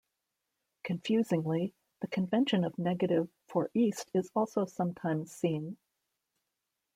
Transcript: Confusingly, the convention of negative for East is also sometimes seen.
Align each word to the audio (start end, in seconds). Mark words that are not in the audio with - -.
Confusingly, 0.83 1.75
the 1.99 2.07
convention 2.07 2.63
of 2.63 2.79
negative 2.79 3.29
for 3.47 3.69
East 3.75 4.09
is 4.15 4.31
also 4.33 4.65
sometimes 4.65 5.31
seen. 5.31 5.77